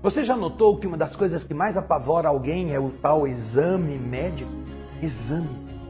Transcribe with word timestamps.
Você 0.00 0.22
já 0.22 0.36
notou 0.36 0.76
que 0.76 0.86
uma 0.86 0.96
das 0.96 1.16
coisas 1.16 1.42
que 1.42 1.52
mais 1.52 1.76
apavora 1.76 2.28
alguém 2.28 2.72
é 2.72 2.78
o 2.78 2.88
tal 2.88 3.26
exame 3.26 3.98
médico? 3.98 4.50
Exame. 5.02 5.48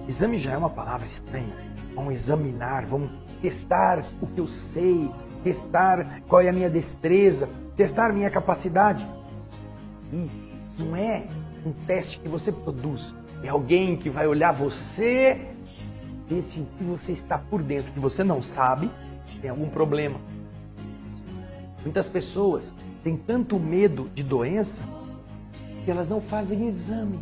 Exame 0.09 0.39
já 0.39 0.53
é 0.53 0.57
uma 0.57 0.71
palavra 0.71 1.07
estranha. 1.07 1.53
Vamos 1.95 2.15
examinar, 2.15 2.87
vamos 2.87 3.11
testar 3.43 4.03
o 4.23 4.27
que 4.27 4.41
eu 4.41 4.47
sei, 4.47 5.11
testar 5.45 6.23
qual 6.27 6.41
é 6.41 6.49
a 6.49 6.53
minha 6.55 6.71
destreza, 6.71 7.51
testar 7.77 8.11
minha 8.15 8.31
capacidade. 8.31 9.07
E 10.11 10.31
isso 10.57 10.83
não 10.83 10.97
é 10.97 11.27
um 11.67 11.73
teste 11.87 12.19
que 12.19 12.31
você 12.31 12.51
produz. 12.51 13.15
É 13.43 13.49
alguém 13.51 13.95
que 13.95 14.09
vai 14.09 14.27
olhar 14.27 14.53
você, 14.53 15.39
ver 16.27 16.43
se 16.45 16.67
você 16.81 17.13
está 17.13 17.37
por 17.37 17.63
dentro, 17.63 17.93
que 17.93 18.01
você 18.01 18.25
não 18.25 18.41
sabe, 18.41 18.91
tem 19.43 19.51
algum 19.51 19.69
problema. 19.69 20.19
Muitas 21.85 22.09
pessoas 22.09 22.73
têm 23.03 23.17
tanto 23.17 23.59
medo 23.59 24.11
de 24.15 24.23
doença 24.23 24.83
que 25.85 25.91
elas 25.91 26.09
não 26.09 26.21
fazem 26.21 26.69
exame. 26.69 27.19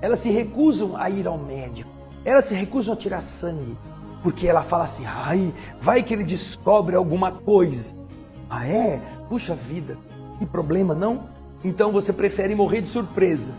Elas 0.00 0.20
se 0.20 0.30
recusam 0.30 0.96
a 0.96 1.08
ir 1.10 1.26
ao 1.26 1.38
médico. 1.38 1.90
Elas 2.24 2.46
se 2.46 2.54
recusam 2.54 2.94
a 2.94 2.96
tirar 2.96 3.22
sangue. 3.22 3.76
Porque 4.22 4.46
ela 4.46 4.62
fala 4.62 4.84
assim, 4.84 5.04
ai, 5.06 5.54
vai 5.80 6.02
que 6.02 6.12
ele 6.12 6.24
descobre 6.24 6.96
alguma 6.96 7.32
coisa. 7.32 7.94
Ah 8.48 8.66
é? 8.66 9.00
Puxa 9.28 9.54
vida, 9.54 9.96
que 10.38 10.46
problema, 10.46 10.94
não? 10.94 11.28
Então 11.64 11.92
você 11.92 12.12
prefere 12.12 12.54
morrer 12.54 12.82
de 12.82 12.88
surpresa. 12.88 13.52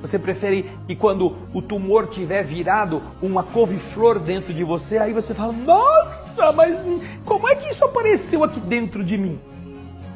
Você 0.00 0.18
prefere 0.18 0.70
que 0.86 0.96
quando 0.96 1.36
o 1.52 1.60
tumor 1.60 2.08
tiver 2.08 2.42
virado 2.42 3.02
uma 3.20 3.42
couve-flor 3.42 4.18
dentro 4.18 4.54
de 4.54 4.64
você, 4.64 4.96
aí 4.96 5.12
você 5.12 5.34
fala: 5.34 5.52
Nossa, 5.52 6.52
mas 6.52 6.76
como 7.24 7.46
é 7.46 7.54
que 7.54 7.68
isso 7.68 7.84
apareceu 7.84 8.42
aqui 8.42 8.60
dentro 8.60 9.04
de 9.04 9.18
mim? 9.18 9.38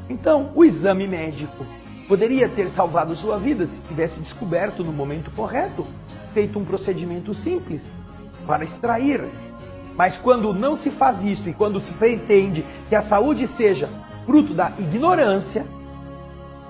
Então, 0.09 0.51
o 0.55 0.65
exame 0.65 1.07
médico 1.07 1.65
poderia 2.09 2.49
ter 2.49 2.69
salvado 2.69 3.17
sua 3.17 3.39
vida 3.39 3.67
se 3.67 3.83
tivesse 3.83 4.21
descoberto 4.21 4.85
no 4.85 4.93
momento 4.93 5.31
correto, 5.31 5.87
feito 6.33 6.59
um 6.59 6.65
procedimento 6.65 7.33
simples 7.33 7.89
para 8.47 8.65
extrair. 8.65 9.25
Mas 9.97 10.19
quando 10.19 10.53
não 10.53 10.77
se 10.77 10.91
faz 10.91 11.23
isso 11.23 11.49
e 11.49 11.55
quando 11.55 11.81
se 11.81 11.93
pretende 11.93 12.65
que 12.89 12.95
a 12.95 13.03
saúde 13.03 13.47
seja 13.47 13.89
fruto 14.27 14.53
da 14.53 14.73
ignorância, 14.79 15.65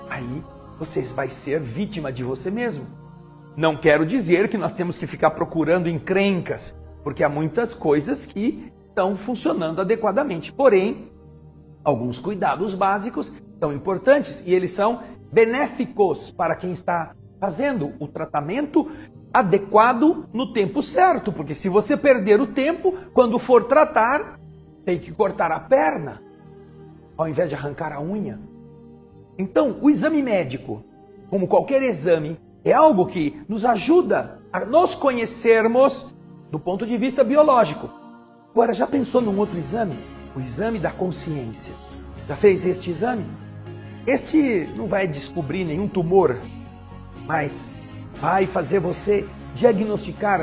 aí 0.09 0.43
você 0.79 1.01
vai 1.01 1.29
ser 1.29 1.59
vítima 1.59 2.11
de 2.11 2.23
você 2.23 2.51
mesmo. 2.51 2.85
Não 3.57 3.77
quero 3.77 4.05
dizer 4.05 4.49
que 4.49 4.57
nós 4.57 4.73
temos 4.73 4.97
que 4.97 5.07
ficar 5.07 5.31
procurando 5.31 5.89
encrencas, 5.89 6.75
porque 7.03 7.23
há 7.23 7.29
muitas 7.29 7.73
coisas 7.73 8.25
que 8.25 8.71
estão 8.89 9.15
funcionando 9.15 9.81
adequadamente. 9.81 10.51
Porém, 10.51 11.09
alguns 11.85 12.19
cuidados 12.19 12.73
básicos 12.73 13.31
são 13.59 13.71
importantes 13.71 14.43
e 14.45 14.53
eles 14.53 14.71
são 14.71 15.01
benéficos 15.31 16.31
para 16.31 16.55
quem 16.55 16.73
está 16.73 17.15
fazendo 17.39 17.93
o 17.99 18.07
tratamento 18.07 18.89
adequado 19.31 20.25
no 20.33 20.51
tempo 20.51 20.81
certo, 20.81 21.31
porque 21.31 21.53
se 21.53 21.69
você 21.69 21.95
perder 21.95 22.41
o 22.41 22.47
tempo, 22.47 22.93
quando 23.13 23.37
for 23.37 23.65
tratar, 23.65 24.39
tem 24.83 24.97
que 24.97 25.11
cortar 25.11 25.51
a 25.51 25.59
perna, 25.59 26.21
ao 27.17 27.27
invés 27.27 27.49
de 27.49 27.55
arrancar 27.55 27.93
a 27.93 28.01
unha. 28.01 28.39
Então, 29.37 29.77
o 29.81 29.89
exame 29.89 30.21
médico, 30.21 30.83
como 31.29 31.47
qualquer 31.47 31.83
exame, 31.83 32.39
é 32.63 32.71
algo 32.71 33.05
que 33.05 33.41
nos 33.47 33.65
ajuda 33.65 34.39
a 34.51 34.61
nos 34.61 34.95
conhecermos 34.95 36.13
do 36.49 36.59
ponto 36.59 36.85
de 36.85 36.97
vista 36.97 37.23
biológico. 37.23 37.89
Agora, 38.51 38.73
já 38.73 38.87
pensou 38.87 39.21
num 39.21 39.37
outro 39.37 39.57
exame? 39.57 40.14
O 40.35 40.39
exame 40.41 40.79
da 40.79 40.91
consciência. 40.91 41.73
Já 42.27 42.35
fez 42.35 42.65
este 42.65 42.91
exame? 42.91 43.25
Este 44.05 44.69
não 44.75 44.87
vai 44.87 45.07
descobrir 45.07 45.63
nenhum 45.63 45.87
tumor, 45.87 46.37
mas 47.25 47.51
vai 48.19 48.45
fazer 48.45 48.79
você 48.79 49.27
diagnosticar 49.55 50.33